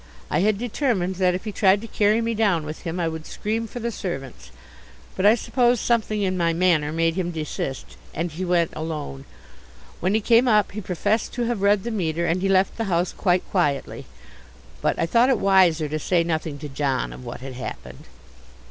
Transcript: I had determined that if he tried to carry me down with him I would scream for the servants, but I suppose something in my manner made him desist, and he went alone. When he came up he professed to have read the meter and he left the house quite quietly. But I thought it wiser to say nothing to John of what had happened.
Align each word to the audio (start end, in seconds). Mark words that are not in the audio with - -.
I 0.31 0.39
had 0.39 0.57
determined 0.57 1.17
that 1.17 1.35
if 1.35 1.43
he 1.45 1.51
tried 1.51 1.79
to 1.81 1.87
carry 1.87 2.21
me 2.21 2.33
down 2.33 2.65
with 2.65 2.81
him 2.81 2.99
I 2.99 3.07
would 3.07 3.27
scream 3.27 3.67
for 3.67 3.79
the 3.79 3.91
servants, 3.91 4.49
but 5.15 5.27
I 5.27 5.35
suppose 5.35 5.79
something 5.79 6.23
in 6.23 6.35
my 6.35 6.53
manner 6.53 6.91
made 6.91 7.13
him 7.13 7.29
desist, 7.29 7.97
and 8.11 8.31
he 8.31 8.43
went 8.43 8.71
alone. 8.73 9.25
When 9.99 10.15
he 10.15 10.19
came 10.19 10.47
up 10.47 10.71
he 10.71 10.81
professed 10.81 11.33
to 11.33 11.43
have 11.43 11.61
read 11.61 11.83
the 11.83 11.91
meter 11.91 12.25
and 12.25 12.41
he 12.41 12.49
left 12.49 12.77
the 12.77 12.85
house 12.85 13.13
quite 13.13 13.47
quietly. 13.51 14.07
But 14.81 14.97
I 14.97 15.05
thought 15.05 15.29
it 15.29 15.37
wiser 15.37 15.87
to 15.89 15.99
say 15.99 16.23
nothing 16.23 16.57
to 16.57 16.67
John 16.67 17.13
of 17.13 17.23
what 17.23 17.41
had 17.41 17.53
happened. 17.53 18.05